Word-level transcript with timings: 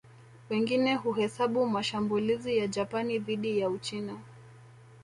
Wengine 0.49 0.95
huhesabu 0.95 1.67
mashambulizi 1.67 2.57
ya 2.57 2.67
Japani 2.67 3.19
dhidi 3.19 3.59
ya 3.59 3.69
Uchina 3.69 4.17